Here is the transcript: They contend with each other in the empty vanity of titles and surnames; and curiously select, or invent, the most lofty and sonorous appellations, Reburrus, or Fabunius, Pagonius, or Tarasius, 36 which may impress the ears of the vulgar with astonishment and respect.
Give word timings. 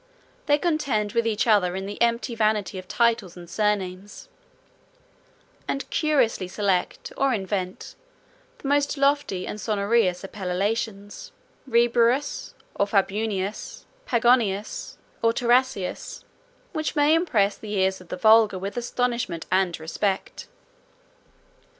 They 0.47 0.57
contend 0.57 1.13
with 1.13 1.27
each 1.27 1.45
other 1.45 1.75
in 1.75 1.85
the 1.85 2.01
empty 2.01 2.33
vanity 2.33 2.79
of 2.79 2.87
titles 2.87 3.37
and 3.37 3.47
surnames; 3.47 4.29
and 5.67 5.87
curiously 5.91 6.47
select, 6.47 7.13
or 7.17 7.35
invent, 7.35 7.93
the 8.57 8.67
most 8.67 8.97
lofty 8.97 9.45
and 9.45 9.61
sonorous 9.61 10.23
appellations, 10.23 11.31
Reburrus, 11.69 12.55
or 12.73 12.87
Fabunius, 12.87 13.85
Pagonius, 14.07 14.97
or 15.21 15.33
Tarasius, 15.33 16.21
36 16.21 16.25
which 16.73 16.95
may 16.95 17.13
impress 17.13 17.55
the 17.55 17.75
ears 17.75 18.01
of 18.01 18.07
the 18.07 18.17
vulgar 18.17 18.57
with 18.57 18.77
astonishment 18.77 19.45
and 19.51 19.79
respect. 19.79 20.47